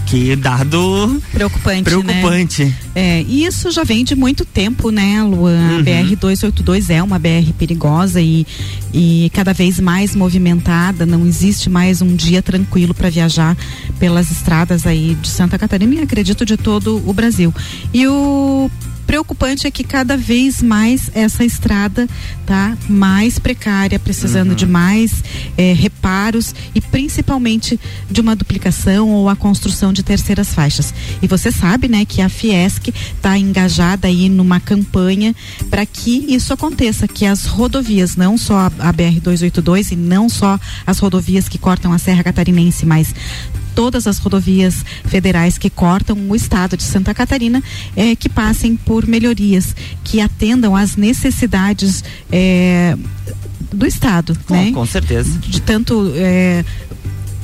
[0.06, 1.84] Que dado preocupante.
[1.84, 2.66] preocupante.
[2.66, 2.74] Né?
[2.94, 5.72] É, e isso já vem de muito tempo, né, Luan?
[5.72, 5.80] Uhum.
[5.80, 8.46] A BR 282 é uma BR perigosa e,
[8.94, 11.06] e cada vez mais movimentada.
[11.06, 13.58] Não existe mais um dia tranquilo para viajar
[14.00, 17.54] pelas estradas aí de Santa Catarina e acredito de todo o Brasil.
[17.94, 18.70] E o
[19.06, 22.08] preocupante é que cada vez mais essa estrada
[22.46, 24.56] tá mais precária, precisando Uhum.
[24.56, 25.24] de mais
[25.58, 27.80] eh, reparos e principalmente
[28.10, 30.94] de uma duplicação ou a construção de terceiras faixas.
[31.22, 35.36] E você sabe, né, que a Fiesc está engajada aí numa campanha
[35.70, 40.28] para que isso aconteça, que as rodovias, não só a, a BR 282 e não
[40.30, 43.14] só as rodovias que cortam a Serra Catarinense, mas
[43.76, 47.62] todas as rodovias federais que cortam o estado de Santa Catarina
[47.96, 52.98] eh, que passem por melhorias que atendam às necessidades eh,
[53.72, 54.72] do estado, né?
[54.72, 55.38] Com certeza.
[55.40, 56.64] De tanto eh,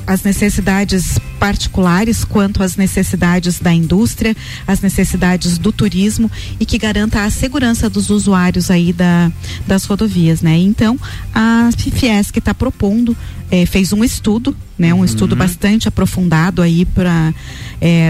[0.08, 4.36] as necessidades particulares quanto as necessidades da indústria,
[4.68, 6.30] as necessidades do turismo
[6.60, 9.32] e que garanta a segurança dos usuários aí da,
[9.68, 10.58] das rodovias, né?
[10.58, 11.00] Então,
[11.34, 13.16] a Fiesc está propondo,
[13.50, 14.92] eh, fez um estudo, né?
[14.94, 17.32] Um estudo bastante aprofundado aí para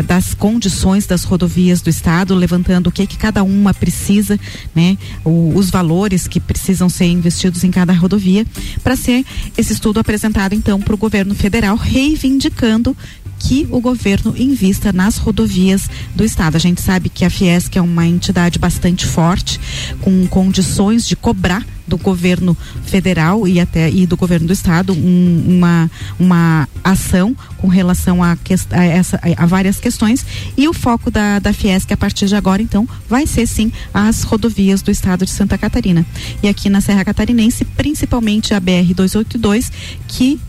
[0.07, 4.39] das condições das rodovias do estado, levantando o que que cada uma precisa,
[4.76, 4.97] né?
[5.24, 8.45] O- os valores que precisam ser investidos em cada rodovia,
[8.84, 9.26] para ser
[9.57, 12.95] esse estudo apresentado então para o governo federal, reivindicando
[13.43, 16.55] que o governo invista nas rodovias do estado.
[16.55, 19.59] A gente sabe que a Fiesc é uma entidade bastante forte,
[20.01, 25.43] com condições de cobrar do governo federal e até e do governo do estado um-
[25.57, 30.25] uma uma ação com relação a, ques- a essa a várias questões
[30.55, 34.23] e o foco da da Fiesc a partir de agora então vai ser sim as
[34.23, 36.05] rodovias do estado de Santa Catarina
[36.41, 39.69] e aqui na Serra Catarinense principalmente a BR 282
[40.07, 40.39] que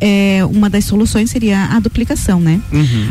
[0.00, 2.60] é, uma das soluções seria a duplicação, né?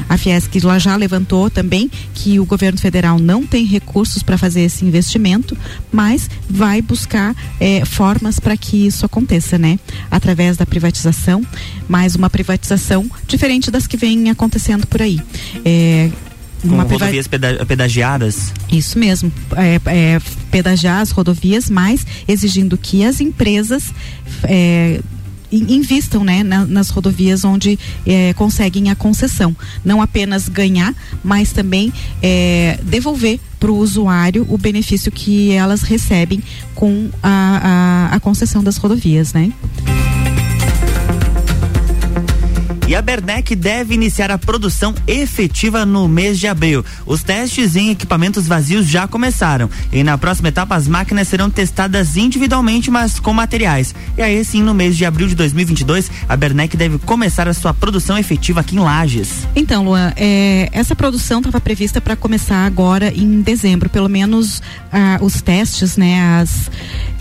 [0.10, 4.86] A Fiesc já levantou também que o governo federal não tem recursos para fazer esse
[4.86, 5.58] investimento,
[5.92, 9.80] mas vai buscar eh, formas para que isso aconteça, né?
[10.12, 11.42] Através da privatização,
[11.88, 15.20] mais uma privatização diferente das que vem acontecendo por aí.
[15.66, 16.10] É,
[16.64, 18.54] uma priva- rodovias peda- pedagiadas.
[18.72, 23.92] isso mesmo, é, é, pedagiar as rodovias, mas exigindo que as empresas
[24.44, 25.00] é,
[25.58, 29.56] invistam né, na- nas rodovias onde é, conseguem a concessão.
[29.84, 30.94] Não apenas ganhar,
[31.24, 31.92] mas também
[32.22, 36.44] é, devolver para o usuário o benefício que elas recebem
[36.76, 39.52] com a, a, a concessão das rodovias, né?
[42.86, 46.84] E a Bernec deve iniciar a produção efetiva no mês de abril.
[47.06, 49.70] Os testes em equipamentos vazios já começaram.
[49.92, 53.96] E na próxima etapa, as máquinas serão testadas individualmente, mas com materiais.
[54.18, 57.74] E aí sim, no mês de abril de 2022, a Bernec deve começar a sua
[57.74, 59.48] produção efetiva aqui em Lages.
[59.56, 64.62] Então, Luan, é, essa produção estava prevista para começar agora em dezembro, pelo menos
[64.92, 66.42] ah, os testes, né?
[66.42, 66.70] As,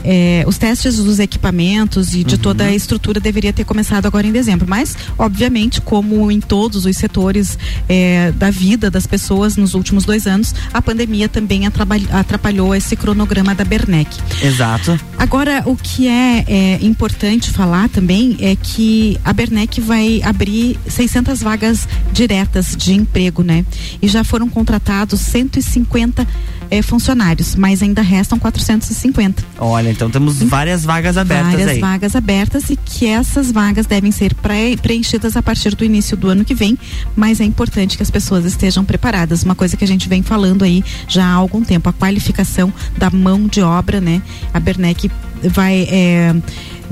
[0.04, 4.32] é, os testes dos equipamentos e de toda a estrutura deveria ter começado agora em
[4.32, 4.66] dezembro.
[4.68, 10.26] Mas, obviamente, como em todos os setores é, da vida das pessoas nos últimos dois
[10.26, 14.10] anos, a pandemia também atrapalhou, atrapalhou esse cronograma da Bernec.
[14.42, 14.98] Exato.
[15.18, 21.42] Agora, o que é, é, importante falar também é que a Bernec vai abrir 600
[21.42, 23.64] vagas diretas de emprego, né?
[24.00, 26.26] E já foram contratados 150
[26.72, 29.44] é, funcionários, mas ainda restam 450.
[29.58, 31.78] Olha, então temos várias vagas abertas Várias aí.
[31.78, 34.34] vagas abertas e que essas vagas devem ser
[34.80, 36.78] preenchidas a partir do início do ano que vem,
[37.14, 39.42] mas é importante que as pessoas estejam preparadas.
[39.42, 43.10] Uma coisa que a gente vem falando aí já há algum tempo, a qualificação da
[43.10, 44.22] mão de obra, né?
[44.54, 45.10] A Bernec
[45.42, 46.34] vai é,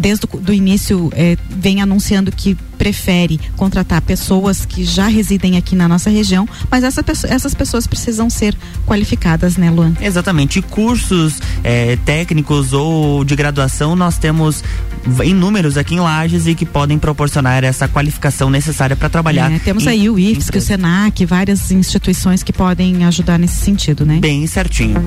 [0.01, 5.86] desde o início é, vem anunciando que prefere contratar pessoas que já residem aqui na
[5.86, 9.92] nossa região, mas essa essas pessoas precisam ser qualificadas, né, Luan?
[10.01, 10.59] Exatamente.
[10.61, 14.64] E Cursos eh, técnicos ou de graduação nós temos
[15.24, 19.53] inúmeros aqui em Lages e que podem proporcionar essa qualificação necessária para trabalhar.
[19.53, 24.07] É, temos em- aí o IFSC, o SENAC, várias instituições que podem ajudar nesse sentido,
[24.07, 24.18] né?
[24.20, 25.03] Bem certinho.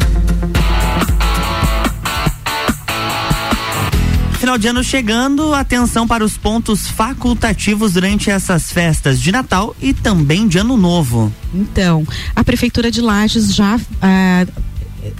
[4.44, 9.94] Final de ano chegando, atenção para os pontos facultativos durante essas festas de Natal e
[9.94, 11.32] também de Ano Novo.
[11.54, 14.46] Então, a Prefeitura de Lages já ah,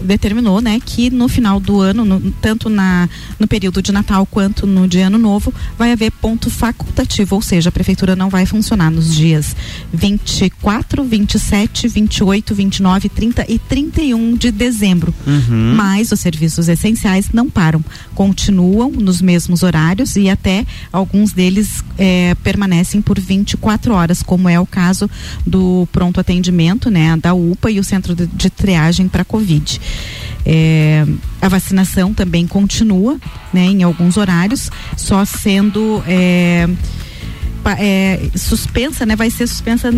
[0.02, 3.10] determinou, né, que no final do ano, no- tanto na
[3.40, 7.70] no período de Natal quanto no de Ano Novo, vai haver ponto facultativo, ou seja,
[7.70, 9.56] a prefeitura não vai funcionar nos dias
[9.94, 15.14] 24, 27, 28, 29, 30 e 31 de dezembro.
[15.26, 15.74] Uhum.
[15.76, 17.84] Mas os serviços essenciais não param,
[18.14, 24.60] continuam nos mesmos horários e até alguns deles eh, permanecem por 24 horas, como é
[24.60, 25.10] o caso
[25.46, 29.80] do pronto atendimento, né, da UPA e o centro de, de triagem para Covid.
[30.46, 31.06] Eh,
[31.42, 33.18] a vacinação também continua,
[33.54, 36.04] né, em alguns horários, só sendo
[37.64, 39.90] pa- eh, suspensa, né, vai ser suspensa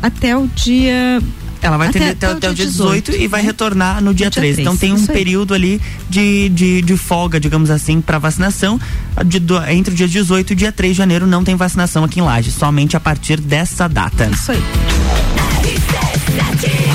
[0.00, 1.20] até o dia
[1.62, 4.60] Ela vai ter até, até o dia 18 e vai retornar no dia 13.
[4.62, 8.80] Então tem um período ali de, de, de folga, digamos assim, para vacinação.
[9.24, 12.02] De- do- entre o dia 18 e o dia 3 de janeiro não tem vacinação
[12.02, 14.28] aqui em Lages, somente a partir dessa data.
[14.32, 14.62] Isso aí.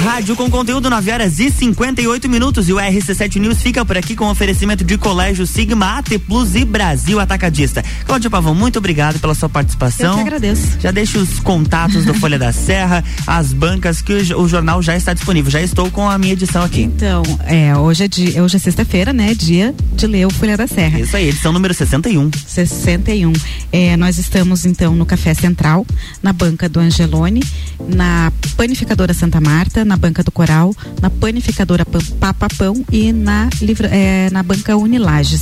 [0.07, 4.15] Rádio com conteúdo 9 horas e 58 minutos e o RC7 News fica por aqui
[4.15, 7.83] com oferecimento de Colégio Sigma, AT Plus e Brasil Atacadista.
[8.05, 10.11] Cláudio Pavão, muito obrigado pela sua participação.
[10.11, 10.79] Eu que agradeço.
[10.79, 14.95] Já deixo os contatos do Folha da Serra, as bancas que o, o jornal já
[14.95, 15.51] está disponível.
[15.51, 16.83] Já estou com a minha edição aqui.
[16.83, 19.35] Então, é, hoje é, dia, hoje é sexta-feira, né?
[19.35, 21.01] Dia de ler o Folha da Serra.
[21.01, 22.31] Isso aí, edição número 61.
[22.47, 23.33] 61.
[23.73, 25.85] É, nós estamos, então, no Café Central,
[26.23, 27.43] na banca do Angelone,
[27.89, 33.49] na Panificadora Santa Marta, na banca do Coral, na Panificadora Pam- Papa Pão e na,
[33.61, 35.41] livra- é, na banca Unilages.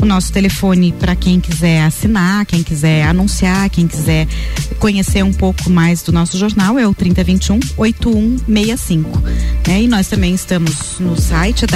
[0.00, 4.26] O nosso telefone para quem quiser assinar, quem quiser anunciar, quem quiser
[4.78, 9.20] conhecer um pouco mais do nosso jornal é o 3021 8165.
[9.68, 9.82] Né?
[9.82, 11.66] E nós também estamos no site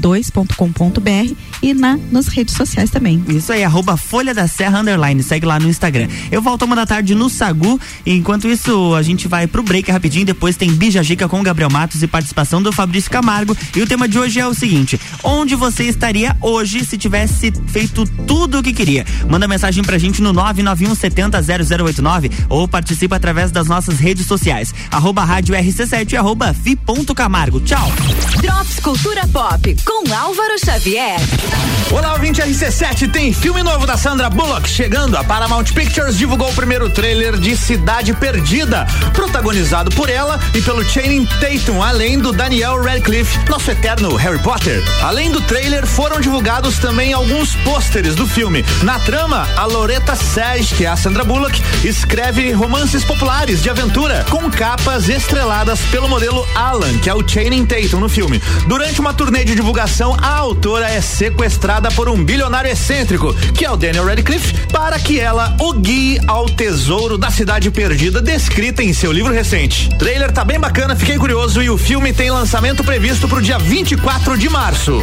[0.00, 3.22] www.folhadaserra2.com.br e na, nas redes sociais também.
[3.28, 6.08] Isso aí, arroba Folha da Serra Underline, segue lá no Instagram.
[6.30, 10.26] Eu volto uma da tarde no Sagu, enquanto isso a gente vai pro break rapidinho,
[10.26, 13.56] depois tem Bija Gica com Gabriel Matos e participação do Fabrício Camargo.
[13.74, 18.04] E o tema de hoje é o seguinte: onde você estaria hoje se tivesse feito
[18.26, 19.04] tudo o que queria?
[19.28, 24.74] Manda mensagem pra gente no 991 70 0089 ou participa através das nossas redes sociais.
[24.90, 27.60] Arroba Rádio RC7 e arroba fi.camargo.
[27.60, 27.92] Tchau!
[28.40, 31.18] Drops Cultura Pop com Álvaro Xavier.
[31.90, 35.16] Olá, ouvinte RC7, tem filme novo da Sandra Bullock chegando.
[35.16, 38.86] A Paramount Pictures divulgou o primeiro trailer de Cidade Perdida,
[39.38, 44.82] protagonizado por ela e pelo Channing Tatum, além do Daniel Radcliffe, nosso eterno Harry Potter.
[45.00, 48.64] Além do trailer, foram divulgados também alguns pôsteres do filme.
[48.82, 54.26] Na trama, a Loretta Sage, que é a Sandra Bullock, escreve romances populares de aventura
[54.28, 58.42] com capas estreladas pelo modelo Alan, que é o Channing Tatum no filme.
[58.66, 63.70] Durante uma turnê de divulgação, a autora é sequestrada por um bilionário excêntrico, que é
[63.70, 68.92] o Daniel Radcliffe, para que ela o guie ao tesouro da cidade perdida descrita em
[68.92, 69.88] seu livro recente.
[69.98, 74.36] Trailer tá bem bacana, fiquei curioso e o filme tem lançamento previsto pro dia 24
[74.36, 75.02] de março.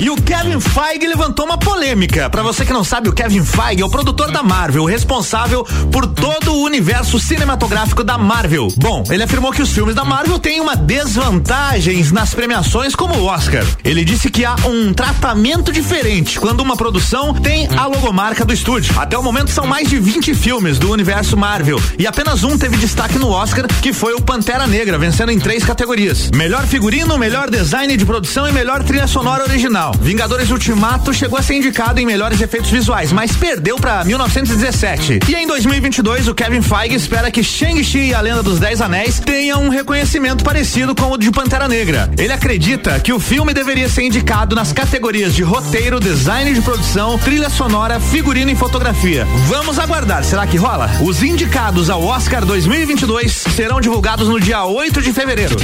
[0.00, 2.30] E o Kevin Feige levantou uma polêmica.
[2.30, 6.06] Pra você que não sabe, o Kevin Feige é o produtor da Marvel, responsável por
[6.06, 8.68] todo o universo cinematográfico da Marvel.
[8.78, 13.26] Bom, ele afirmou que os filmes da Marvel têm uma desvantagem nas premiações como o
[13.26, 13.62] Oscar.
[13.84, 18.98] Ele disse que há um tratamento diferente quando uma produção tem a logomarca do estúdio.
[18.98, 22.78] Até o momento são mais de 20 filmes do universo Marvel e apenas um teve
[22.78, 23.49] destaque no Oscar,
[23.82, 28.48] que foi o Pantera Negra, vencendo em três categorias: melhor figurino, melhor design de produção
[28.48, 29.92] e melhor trilha sonora original.
[30.00, 35.20] Vingadores Ultimato chegou a ser indicado em melhores efeitos visuais, mas perdeu para 1917.
[35.28, 39.18] E em 2022, o Kevin Feige espera que Shang-Chi e a Lenda dos Dez Anéis
[39.18, 42.10] tenham um reconhecimento parecido com o de Pantera Negra.
[42.18, 47.18] Ele acredita que o filme deveria ser indicado nas categorias de roteiro, design de produção,
[47.18, 49.26] trilha sonora, figurino e fotografia.
[49.48, 50.90] Vamos aguardar, será que rola?
[51.02, 55.56] Os indicados ao Oscar 2022 serão divulgados no dia 8 de fevereiro.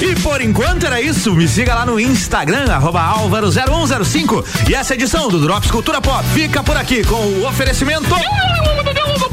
[0.00, 1.32] E por enquanto era isso.
[1.32, 4.68] Me siga lá no Instagram, arroba Álvaro0105.
[4.68, 8.08] E essa edição do Drops Cultura Pop fica por aqui com o oferecimento.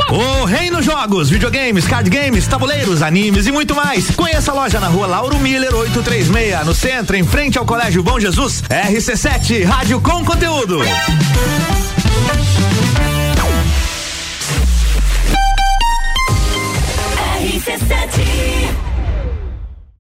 [0.10, 4.12] O Reino Jogos, videogames, card games, tabuleiros, animes e muito mais.
[4.12, 8.20] Conheça a loja na rua Lauro Miller 836, no centro, em frente ao Colégio Bom
[8.20, 8.64] Jesus.
[8.70, 10.80] RC7, rádio com conteúdo.
[17.86, 18.25] RC7